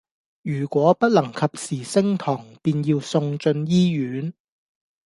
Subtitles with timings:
[0.41, 4.33] 如果不能及時升糖便要送進醫院